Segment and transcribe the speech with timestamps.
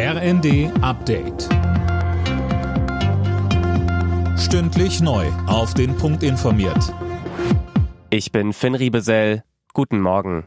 [0.00, 1.48] RND Update.
[4.38, 5.26] Stündlich neu.
[5.48, 6.94] Auf den Punkt informiert.
[8.08, 9.42] Ich bin Finn Riebesell.
[9.74, 10.44] Guten Morgen.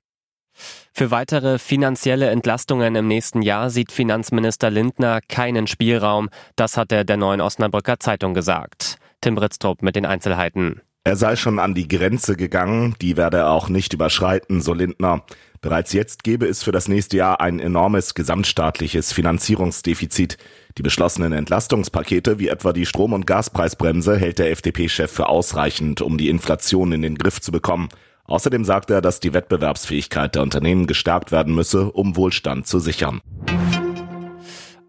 [0.94, 6.29] Für weitere finanzielle Entlastungen im nächsten Jahr sieht Finanzminister Lindner keinen Spielraum.
[6.56, 8.99] Das hat er der neuen Osnabrücker Zeitung gesagt.
[9.20, 10.79] Tim Britztrup mit den Einzelheiten.
[11.04, 15.26] Er sei schon an die Grenze gegangen, die werde er auch nicht überschreiten, so Lindner.
[15.62, 20.40] Bereits jetzt gäbe es für das nächste Jahr ein enormes gesamtstaatliches Finanzierungsdefizit.
[20.80, 26.18] Die beschlossenen Entlastungspakete wie etwa die Strom- und Gaspreisbremse hält der FDP-Chef für ausreichend, um
[26.18, 27.90] die Inflation in den Griff zu bekommen.
[28.26, 33.22] Außerdem sagt er, dass die Wettbewerbsfähigkeit der Unternehmen gestärkt werden müsse, um Wohlstand zu sichern.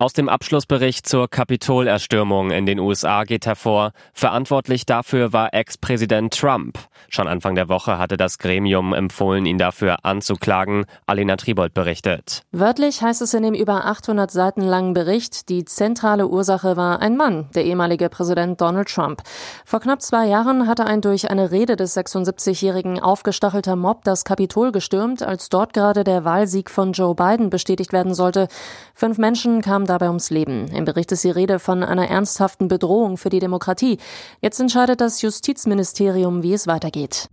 [0.02, 6.76] Aus dem Abschlussbericht zur Kapitolerstürmung in den USA geht hervor, verantwortlich dafür war Ex-Präsident Trump.
[7.08, 10.86] Schon Anfang der Woche hatte das Gremium empfohlen, ihn dafür anzuklagen.
[11.06, 12.42] Alina Tribold berichtet.
[12.50, 17.16] Wörtlich heißt es in dem über 800 Seiten langen Bericht, die zentrale Ursache war ein
[17.16, 19.22] Mann, der ehemalige Präsident Donald Trump.
[19.64, 24.72] Vor knapp zwei Jahren hatte ein durch eine Rede des 76-Jährigen aufgestachelter Mob das Kapitol
[24.72, 28.48] gestürmt, als dort gerade der Wahlsieg von Joe Biden bestätigt werden sollte.
[28.94, 30.68] Fünf Menschen kamen dabei ums Leben.
[30.68, 33.98] Im Bericht ist die Rede von einer ernsthaften Bedrohung für die Demokratie.
[34.40, 37.28] Jetzt entscheidet das Justizministerium, wie es weitergeht.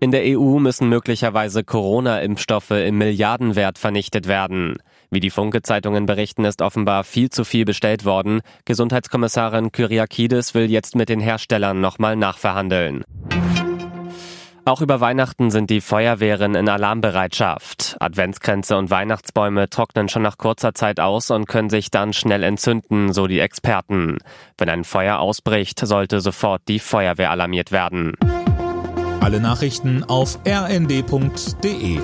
[0.00, 4.76] In der EU müssen möglicherweise Corona-Impfstoffe im Milliardenwert vernichtet werden.
[5.10, 8.40] Wie die Funke-Zeitungen berichten, ist offenbar viel zu viel bestellt worden.
[8.64, 13.04] Gesundheitskommissarin Kyriakides will jetzt mit den Herstellern nochmal nachverhandeln.
[14.68, 17.96] Auch über Weihnachten sind die Feuerwehren in Alarmbereitschaft.
[18.00, 23.14] Adventskränze und Weihnachtsbäume trocknen schon nach kurzer Zeit aus und können sich dann schnell entzünden,
[23.14, 24.18] so die Experten.
[24.58, 28.12] Wenn ein Feuer ausbricht, sollte sofort die Feuerwehr alarmiert werden.
[29.20, 32.00] Alle Nachrichten auf rnd.de